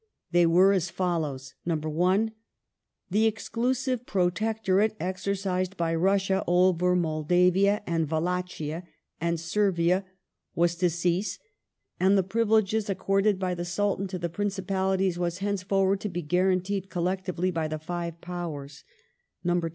[0.31, 2.31] They were as follows:— 1.
[3.11, 8.81] The exclusive protectorate exercised by Russia over Moldavia, Wallachia,
[9.21, 10.03] and Servia
[10.55, 11.37] was to cease,
[11.99, 16.23] and the privileges accorded by the Sultan to the Principalities was hence forward to be
[16.23, 18.83] guaranteed collectively by the Five Powers;
[19.45, 19.61] 2.